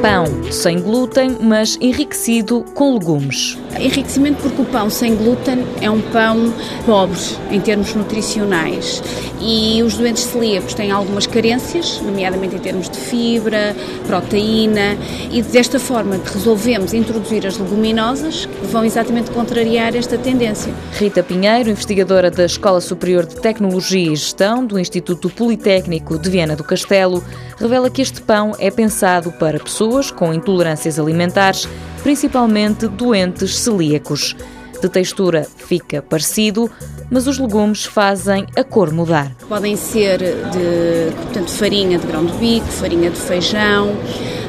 [0.00, 3.58] Pão sem glúten, mas enriquecido com legumes.
[3.78, 6.54] Enriquecimento porque o pão sem glúten é um pão
[6.86, 7.18] pobre
[7.50, 9.02] em termos nutricionais
[9.42, 13.74] e os doentes celíacos têm algumas carências, nomeadamente em termos de fibra,
[14.06, 14.96] proteína,
[15.30, 20.72] e desta forma resolvemos introduzir as leguminosas que vão exatamente contrariar esta tendência.
[20.92, 26.54] Rita Pinheiro, investigadora da Escola Superior de Tecnologia e Gestão do Instituto Politécnico de Viana
[26.54, 27.22] do Castelo,
[27.58, 31.68] revela que este pão é pensado para pessoas com intolerâncias alimentares,
[32.02, 34.36] principalmente doentes celíacos.
[34.80, 36.70] De textura fica parecido,
[37.10, 39.30] mas os legumes fazem a cor mudar.
[39.48, 43.94] Podem ser de portanto, farinha de grão de bico, farinha de feijão,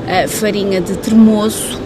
[0.07, 1.79] eh, farinha de termoço,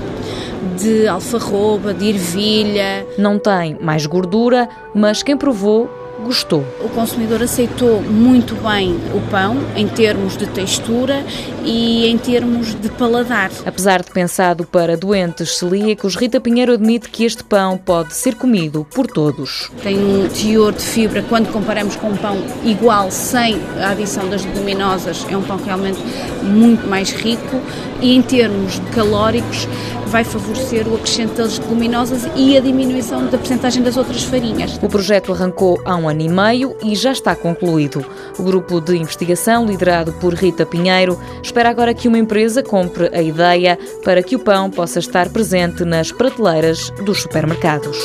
[0.79, 3.05] de alfarroba, de ervilha.
[3.17, 5.89] Não tem mais gordura, mas quem provou
[6.23, 6.65] gostou.
[6.83, 11.23] O consumidor aceitou muito bem o pão em termos de textura
[11.63, 13.51] e em termos de paladar.
[13.65, 18.85] Apesar de pensado para doentes celíacos, Rita Pinheiro admite que este pão pode ser comido
[18.93, 19.71] por todos.
[19.83, 24.43] Tem um teor de fibra quando comparamos com um pão igual sem a adição das
[24.45, 25.99] leguminosas, é um pão realmente
[26.43, 27.61] muito mais rico
[28.01, 29.67] e em termos calóricos
[30.15, 34.79] vai favorecer o acrescento das leguminosas e a diminuição da percentagem das outras farinhas.
[34.81, 38.01] O projeto arrancou há um ano e meio e já está concluído.
[38.39, 43.21] O grupo de investigação, liderado por Rita Pinheiro, espera agora que uma empresa compre a
[43.21, 47.97] ideia para que o pão possa estar presente nas prateleiras dos supermercados.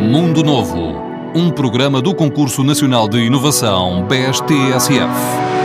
[0.00, 0.96] Mundo Novo,
[1.32, 5.61] um programa do Concurso Nacional de Inovação BSTSF.